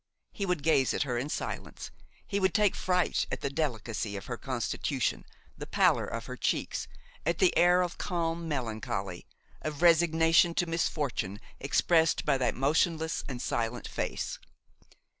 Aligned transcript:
He 0.31 0.47
would 0.47 0.63
gaze 0.63 0.95
at 0.95 1.03
her 1.03 1.19
in 1.19 1.29
silence; 1.29 1.91
he 2.25 2.39
would 2.39 2.55
take 2.55 2.73
fright 2.75 3.27
at 3.31 3.41
the 3.41 3.51
delicacy 3.51 4.17
of 4.17 4.25
her 4.25 4.35
constitution, 4.35 5.23
the 5.55 5.67
pallor 5.67 6.07
of 6.07 6.25
her 6.25 6.35
cheeks, 6.35 6.87
at 7.23 7.37
the 7.37 7.55
air 7.55 7.83
of 7.83 7.99
calm 7.99 8.47
melancholy, 8.47 9.27
of 9.61 9.83
resignation 9.83 10.55
to 10.55 10.65
misfortune 10.65 11.39
expressed 11.59 12.25
by 12.25 12.39
that 12.39 12.55
motionless 12.55 13.23
and 13.29 13.43
silent 13.43 13.87
face. 13.87 14.39